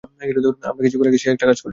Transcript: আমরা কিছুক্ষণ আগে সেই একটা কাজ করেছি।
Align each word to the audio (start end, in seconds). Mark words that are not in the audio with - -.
আমরা 0.03 0.81
কিছুক্ষণ 0.85 1.07
আগে 1.07 1.19
সেই 1.19 1.31
একটা 1.33 1.45
কাজ 1.45 1.57
করেছি। 1.57 1.69